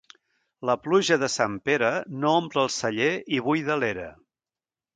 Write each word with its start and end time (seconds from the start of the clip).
La 0.69 0.75
pluja 0.85 1.17
de 1.23 1.29
Sant 1.33 1.59
Pere 1.69 1.91
no 2.23 2.33
omple 2.39 2.63
el 2.65 2.73
celler 2.79 3.13
i 3.37 3.43
buida 3.51 3.79
l'era. 3.85 4.11